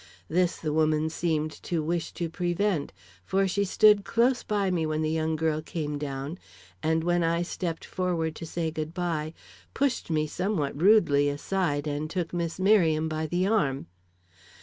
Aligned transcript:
This 0.27 0.55
the 0.57 0.73
woman 0.73 1.11
seemed 1.11 1.51
to 1.61 1.83
wish 1.83 2.11
to 2.13 2.27
prevent, 2.27 2.91
for 3.23 3.47
she 3.47 3.63
stood 3.63 4.03
close 4.03 4.41
by 4.41 4.71
me 4.71 4.83
when 4.83 5.03
the 5.03 5.11
young 5.11 5.35
girl 5.35 5.61
came 5.61 5.99
down, 5.99 6.39
and 6.81 7.03
when 7.03 7.23
I 7.23 7.43
stepped 7.43 7.85
forward 7.85 8.35
to 8.37 8.45
say 8.47 8.71
good 8.71 8.95
by, 8.95 9.35
pushed 9.75 10.09
me 10.09 10.25
somewhat 10.25 10.75
rudely 10.75 11.29
aside 11.29 11.85
and 11.85 12.09
took 12.09 12.33
Miss 12.33 12.59
Merriam 12.59 13.07
by 13.07 13.27
the 13.27 13.45
arm. 13.45 13.85